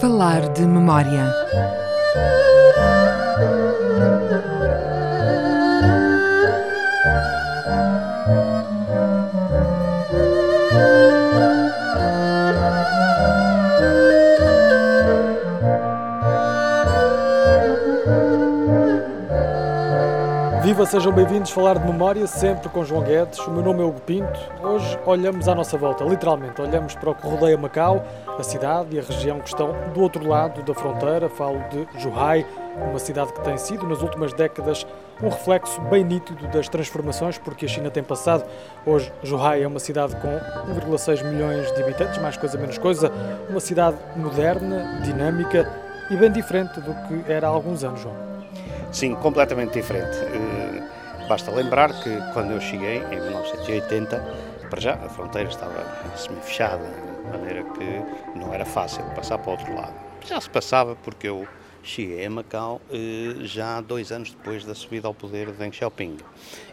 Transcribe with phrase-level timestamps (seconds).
[0.00, 1.24] Falar de memória.
[20.66, 23.38] Viva, sejam bem-vindos a falar de memória, sempre com João Guedes.
[23.38, 24.36] O meu nome é Hugo Pinto.
[24.60, 26.60] Hoje olhamos à nossa volta, literalmente.
[26.60, 28.04] Olhamos para o que rodeia Macau,
[28.36, 31.28] a cidade e a região que estão do outro lado da fronteira.
[31.28, 32.44] Falo de Zhuhai,
[32.78, 34.84] uma cidade que tem sido, nas últimas décadas,
[35.22, 38.44] um reflexo bem nítido das transformações, porque a China tem passado.
[38.84, 40.28] Hoje, Zhuhai é uma cidade com
[40.90, 43.12] 1,6 milhões de habitantes, mais coisa menos coisa.
[43.48, 45.72] Uma cidade moderna, dinâmica
[46.10, 48.26] e bem diferente do que era há alguns anos, João.
[48.90, 50.16] Sim, completamente diferente.
[51.28, 54.16] Basta lembrar que quando eu cheguei, em 1980,
[54.70, 56.86] para já a fronteira estava semi-fechada,
[57.24, 59.94] de maneira que não era fácil passar para o outro lado.
[60.24, 61.46] Já se passava porque eu
[61.82, 66.16] cheguei a Macau uh, já dois anos depois da subida ao poder de Deng Xiaoping.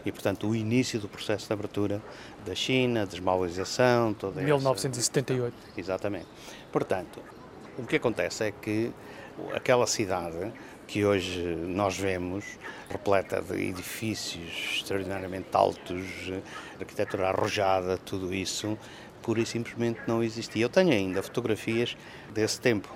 [0.06, 2.00] E, portanto, o início do processo de abertura
[2.46, 5.52] da China, desmaualização, toda 1978.
[5.52, 5.80] Essa...
[5.80, 6.26] Exatamente.
[6.70, 7.20] Portanto,
[7.76, 8.92] o que acontece é que
[9.52, 10.52] aquela cidade
[10.86, 12.44] que hoje nós vemos,
[12.88, 16.32] repleta de edifícios extraordinariamente altos,
[16.78, 18.78] arquitetura arrojada, tudo isso,
[19.22, 20.64] pura e simplesmente não existia.
[20.64, 21.96] Eu tenho ainda fotografias
[22.32, 22.88] desse tempo.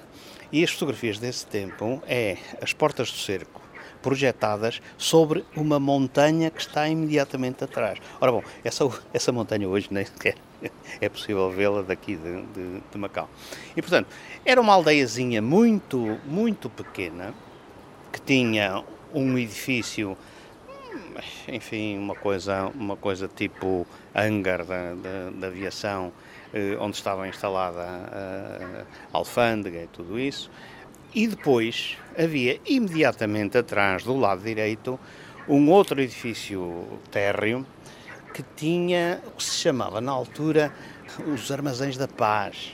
[0.52, 3.68] E as fotografias desse tempo é as portas do cerco
[4.02, 7.98] projetadas sobre uma montanha que está imediatamente atrás.
[8.20, 10.36] Ora bom, essa, essa montanha hoje nem sequer
[11.00, 13.28] é possível vê-la daqui de, de, de Macau.
[13.76, 14.08] E portanto,
[14.44, 17.34] era uma aldeiazinha muito, muito pequena,
[18.12, 20.16] que tinha um edifício,
[21.46, 26.12] enfim, uma coisa, uma coisa tipo hangar da, da, da aviação,
[26.52, 28.82] eh, onde estava instalada a,
[29.12, 30.50] a alfândega e tudo isso.
[31.14, 34.98] E depois havia imediatamente atrás, do lado direito,
[35.48, 37.66] um outro edifício térreo
[38.34, 40.72] que tinha o que se chamava na altura
[41.26, 42.72] os Armazéns da Paz.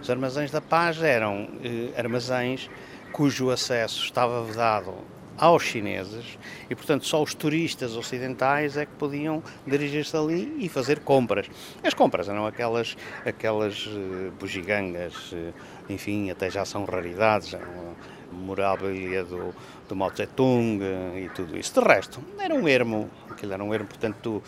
[0.00, 2.70] Os Armazéns da Paz eram eh, armazéns
[3.14, 4.92] cujo acesso estava vedado
[5.38, 6.36] aos chineses
[6.68, 11.48] e, portanto, só os turistas ocidentais é que podiam dirigir-se ali e fazer compras.
[11.84, 15.54] As compras eram aquelas, aquelas uh, bugigangas, uh,
[15.88, 17.94] enfim, até já são raridades, eram
[18.32, 19.54] memorabilia do,
[19.88, 21.80] do Mao Tse-tung uh, e tudo isso.
[21.80, 24.42] De resto, era um ermo, aquilo era um ermo, portanto,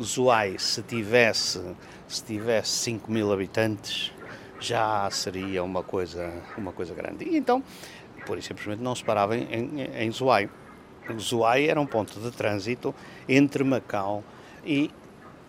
[0.00, 1.60] Zuai, se tivesse,
[2.06, 4.12] se tivesse 5 mil habitantes,
[4.62, 7.24] já seria uma coisa, uma coisa grande.
[7.24, 7.62] E então,
[8.24, 10.48] por e simplesmente não se parava em, em, em Zuai.
[11.18, 12.94] Zuai era um ponto de trânsito
[13.28, 14.22] entre Macau
[14.64, 14.90] e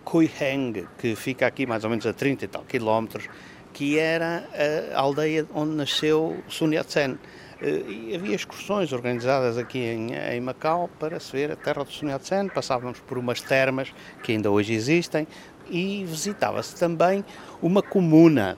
[0.04, 3.30] Cuiheng, que fica aqui mais ou menos a 30 e tal quilómetros,
[3.72, 4.48] que era
[4.94, 7.18] a aldeia onde nasceu Sun Yat-sen.
[7.62, 11.94] Eh, e havia excursões organizadas aqui em, em, Macau para se ver a terra de
[11.94, 15.28] Sun Yat-sen, passávamos por umas termas que ainda hoje existem
[15.70, 17.24] e visitava-se também
[17.62, 18.58] uma comuna.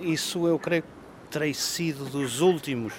[0.00, 0.88] Isso eu creio que
[1.30, 2.92] terei sido dos últimos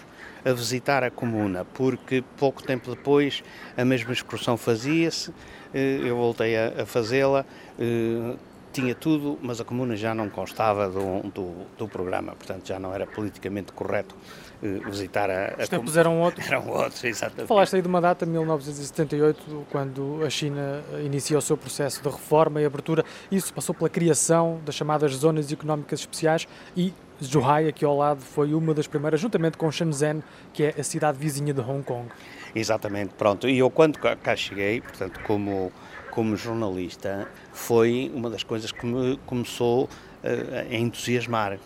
[0.43, 3.43] a visitar a comuna, porque pouco tempo depois
[3.77, 5.31] a mesma excursão fazia-se,
[5.73, 7.45] eh, eu voltei a, fazê-la,
[7.79, 8.35] eh,
[8.73, 12.93] tinha tudo, mas a comuna já não constava do, do, do programa, portanto já não
[12.93, 14.15] era politicamente correto
[14.63, 16.45] eh, visitar a, a Os tempos eram outros.
[16.47, 17.47] Eram outros, exatamente.
[17.47, 22.61] Falaste aí de uma data, 1978, quando a China iniciou o seu processo de reforma
[22.61, 23.03] e abertura.
[23.31, 26.93] Isso passou pela criação das chamadas zonas económicas especiais e
[27.23, 31.19] Zhuhai, aqui ao lado, foi uma das primeiras, juntamente com Shenzhen, que é a cidade
[31.19, 32.09] vizinha de Hong Kong.
[32.55, 33.47] Exatamente, pronto.
[33.47, 35.71] E eu, quando cá cheguei, portanto, como,
[36.09, 39.89] como jornalista, foi uma das coisas que me começou uh,
[40.71, 41.59] a entusiasmar,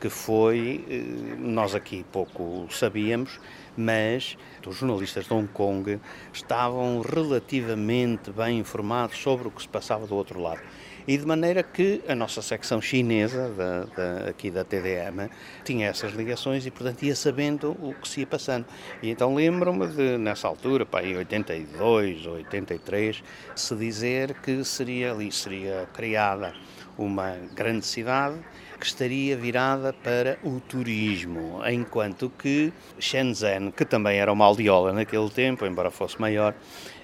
[0.00, 3.38] que foi, uh, nós aqui pouco sabíamos,
[3.76, 4.36] mas
[4.66, 6.00] os jornalistas de Hong Kong
[6.32, 10.60] estavam relativamente bem informados sobre o que se passava do outro lado
[11.06, 15.30] e de maneira que a nossa secção chinesa, da, da, aqui da TDM,
[15.64, 18.66] tinha essas ligações e, portanto, ia sabendo o que se ia passando.
[19.02, 23.22] E então lembro-me de, nessa altura, pá, em 82 ou 83,
[23.54, 26.52] se dizer que seria ali, seria criada
[26.98, 28.38] uma grande cidade
[28.78, 35.30] que estaria virada para o turismo, enquanto que Shenzhen, que também era uma aldeola naquele
[35.30, 36.54] tempo, embora fosse maior,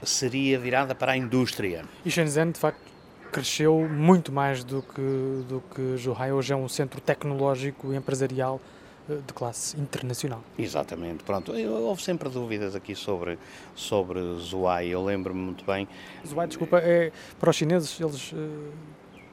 [0.02, 1.84] seria virada para a indústria.
[2.04, 2.92] E Shenzhen, de facto,
[3.32, 5.00] cresceu muito mais do que,
[5.48, 6.30] do que Zhuhai.
[6.30, 8.60] Hoje é um centro tecnológico e empresarial
[9.08, 10.44] eh, de classe internacional.
[10.58, 11.50] Exatamente, pronto.
[11.50, 13.38] Houve sempre dúvidas aqui sobre,
[13.74, 15.88] sobre Zhuhai, eu lembro-me muito bem.
[16.26, 18.36] Zhuhai, desculpa, é, para os chineses, eles uh,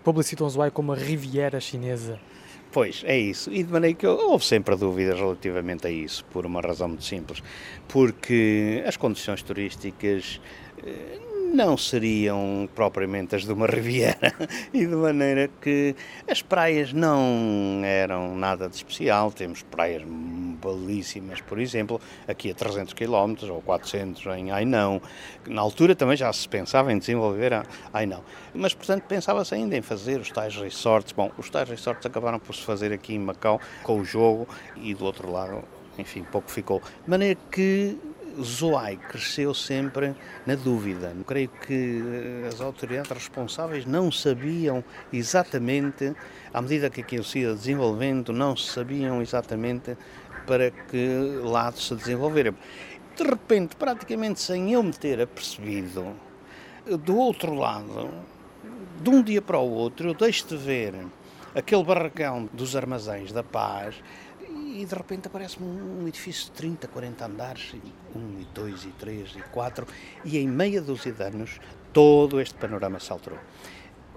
[0.01, 2.17] publicitam Zhuhai como a Riviera Chinesa.
[2.71, 3.51] Pois, é isso.
[3.51, 7.43] E de maneira que houve sempre dúvidas relativamente a isso, por uma razão muito simples.
[7.87, 10.39] Porque as condições turísticas
[10.85, 11.19] eh,
[11.53, 14.33] não seriam propriamente as de uma riviera
[14.73, 15.95] e de maneira que
[16.27, 19.31] as praias não eram nada de especial.
[19.31, 25.01] Temos praias belíssimas, por exemplo, aqui a 300 km ou 400 em Ainão.
[25.47, 28.23] Na altura também já se pensava em desenvolver a Ainão.
[28.53, 31.13] Mas, portanto, pensava-se ainda em fazer os tais resorts.
[31.13, 34.93] Bom, os tais resorts acabaram por se fazer aqui em Macau com o jogo e
[34.93, 35.63] do outro lado,
[35.97, 36.81] enfim, pouco ficou.
[37.03, 37.97] De maneira que
[38.41, 40.15] Zoai cresceu sempre
[40.45, 41.13] na dúvida.
[41.25, 46.15] Creio que eh, as autoridades responsáveis não sabiam exatamente,
[46.53, 49.97] à medida que aquilo se ia desenvolvendo, não sabiam exatamente
[50.45, 52.53] para que lado se desenvolver.
[53.15, 56.15] De repente, praticamente sem eu me ter apercebido,
[57.03, 58.09] do outro lado,
[59.01, 60.95] de um dia para o outro, eu deixo de ver
[61.55, 63.95] aquele barracão dos armazéns da paz
[64.49, 67.75] e de repente aparece-me um edifício de 30, 40 andares,
[68.15, 69.85] um, e dois, e três, e quatro,
[70.23, 71.59] e em meia dúzia de anos
[71.91, 73.39] todo este panorama se alterou.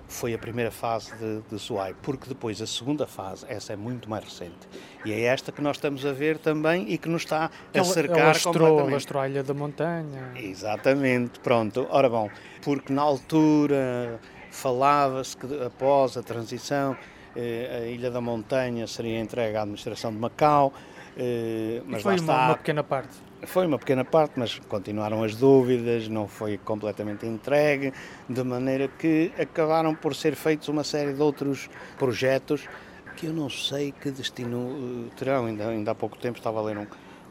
[0.06, 4.11] Foi a primeira fase de, de Zoai, porque depois a segunda fase, essa é muito
[4.11, 4.69] mais recente,
[5.05, 8.19] e é esta que nós estamos a ver também e que nos está a cercar
[8.19, 8.93] ela lastrou, completamente.
[8.93, 10.32] Lastrou a Ilha da Montanha.
[10.37, 11.87] Exatamente, pronto.
[11.90, 12.31] Ora bom,
[12.62, 14.20] porque na altura
[14.50, 16.96] falava-se que após a transição
[17.37, 20.73] a Ilha da Montanha seria entregue à administração de Macau.
[21.17, 23.17] Eh, mas foi uma, uma, pequena parte.
[23.43, 27.93] Foi uma pequena parte, mas continuaram as dúvidas, não foi completamente entregue,
[28.29, 31.69] de maneira que acabaram por ser feitos uma série de outros
[31.99, 32.69] projetos
[33.17, 35.46] que eu não sei que destino eh, terão.
[35.46, 36.87] Ainda, ainda há pouco tempo estava a ler um,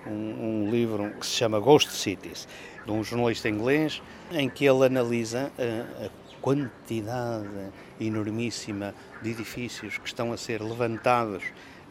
[0.06, 2.48] um, um livro que se chama Ghost Cities,
[2.86, 4.02] de um jornalista inglês,
[4.32, 11.44] em que ele analisa a, a quantidade enormíssima de edifícios que estão a ser levantados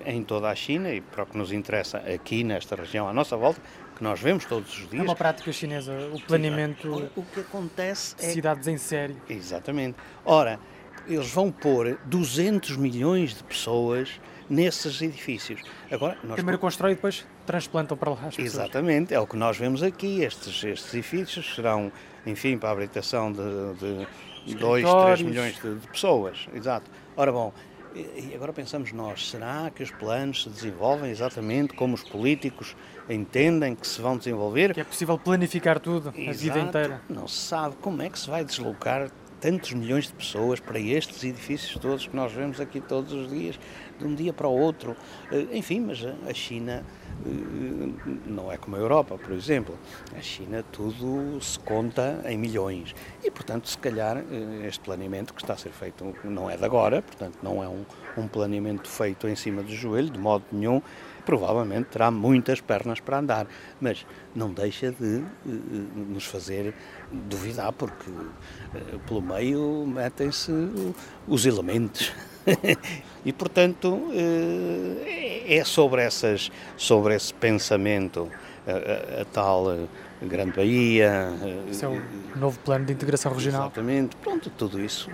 [0.05, 3.37] em toda a China e para o que nos interessa aqui nesta região à nossa
[3.37, 3.61] volta,
[3.97, 5.03] que nós vemos todos os dias.
[5.03, 8.31] É uma prática chinesa, o planeamento o que acontece é...
[8.31, 9.17] cidades em série.
[9.29, 9.97] Exatamente.
[10.25, 10.59] Ora,
[11.07, 15.63] eles vão pôr 200 milhões de pessoas nesses edifícios.
[15.91, 16.35] Agora, nós...
[16.35, 18.55] Primeiro constroem e depois transplantam para lá as pessoas.
[18.55, 20.23] Exatamente, é o que nós vemos aqui.
[20.23, 21.93] Estes, estes edifícios serão,
[22.27, 23.39] enfim, para a habitação de,
[23.79, 24.07] de
[24.47, 26.47] 2, 3 milhões de, de, pessoas.
[26.55, 26.91] Exato.
[27.17, 27.53] Ora bom,
[27.95, 32.77] e agora pensamos nós, será que os planos se desenvolvem exatamente como os políticos
[33.09, 34.73] entendem que se vão desenvolver?
[34.73, 36.31] Que é possível planificar tudo, Exato.
[36.31, 37.03] a vida inteira.
[37.09, 39.11] Não se sabe como é que se vai deslocar
[39.41, 43.59] tantos milhões de pessoas para estes edifícios todos que nós vemos aqui todos os dias,
[43.99, 44.97] de um dia para o outro.
[45.33, 46.85] Eh, enfim, mas a China
[47.25, 49.79] eh, não é como a Europa, por exemplo.
[50.17, 52.95] A China tudo se conta em milhões.
[53.23, 56.65] E, portanto, se calhar eh, este planeamento que está a ser feito não é de
[56.65, 57.85] agora, portanto, não é um,
[58.17, 60.83] um planeamento feito em cima do joelho, de modo nenhum.
[61.25, 63.47] Provavelmente terá muitas pernas para andar,
[63.79, 66.75] mas não deixa de nos fazer
[67.11, 70.53] duvidar, porque uh, pelo meio metem-se
[71.27, 72.13] os elementos.
[73.25, 78.31] e, portanto, eh, é sobre, essas, sobre esse pensamento,
[78.67, 79.87] a, a, a tal eh,
[80.23, 81.33] Grande Bahia.
[81.43, 82.01] Eh, esse é o
[82.37, 83.63] novo plano de integração regional.
[83.63, 84.17] Exatamente.
[84.17, 85.11] Pronto, tudo isso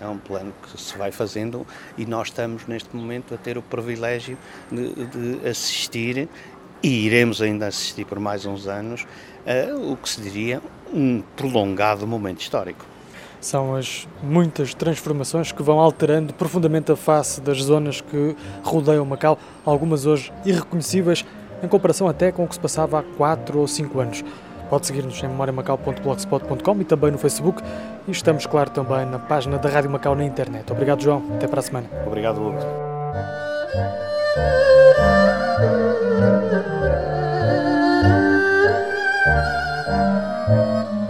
[0.00, 3.62] é um plano que se vai fazendo e nós estamos neste momento a ter o
[3.62, 4.36] privilégio
[4.70, 6.28] de, de assistir
[6.82, 9.06] e iremos ainda assistir por mais uns anos
[9.46, 10.60] a o que se diria
[10.92, 12.92] um prolongado momento histórico
[13.42, 19.36] são as muitas transformações que vão alterando profundamente a face das zonas que rodeiam Macau,
[19.66, 21.26] algumas hoje irreconhecíveis
[21.62, 24.24] em comparação até com o que se passava há 4 ou 5 anos.
[24.70, 27.62] Pode seguir-nos em memoriamacau.blogspot.com e também no Facebook
[28.08, 30.72] e estamos, claro, também na página da Rádio Macau na internet.
[30.72, 31.22] Obrigado, João.
[31.34, 31.90] Até para a semana.
[32.06, 32.58] Obrigado, Hugo.
[35.54, 35.68] Thank
[40.86, 41.01] you.